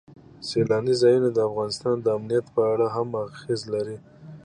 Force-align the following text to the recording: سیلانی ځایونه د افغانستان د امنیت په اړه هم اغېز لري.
سیلانی 0.47 0.93
ځایونه 1.01 1.29
د 1.33 1.39
افغانستان 1.49 1.95
د 2.01 2.07
امنیت 2.17 2.45
په 2.55 2.61
اړه 2.71 2.87
هم 2.95 3.07
اغېز 3.25 3.61
لري. 3.73 3.97